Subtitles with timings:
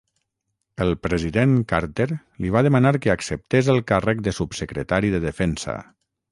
[0.85, 5.81] El president Carter li va demanar que acceptés el càrrec de Subsecretari de Defensa.